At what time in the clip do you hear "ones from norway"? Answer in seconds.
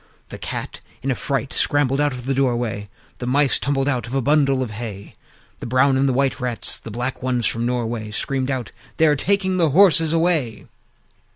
7.21-8.09